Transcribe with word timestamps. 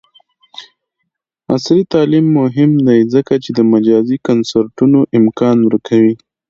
عصري 1.53 1.83
تعلیم 1.93 2.25
مهم 2.39 2.71
دی 2.87 2.99
ځکه 3.13 3.33
چې 3.43 3.49
د 3.57 3.59
مجازی 3.73 4.17
کنسرټونو 4.27 4.99
امکان 5.19 5.57
ورکوي. 5.63 6.13